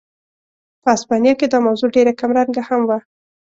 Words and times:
په 0.81 0.87
هسپانیا 0.95 1.33
کې 1.39 1.47
دا 1.47 1.59
موضوع 1.67 1.89
ډېره 1.95 2.13
کمرنګه 2.19 2.61
هم 2.69 2.81
وه. 2.89 2.97